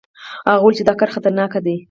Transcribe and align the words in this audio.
هغه 0.47 0.61
ویل 0.63 0.75
چې 0.77 0.83
دا 0.85 0.93
کار 0.99 1.09
خطرناک 1.15 1.53
دی. 1.65 1.75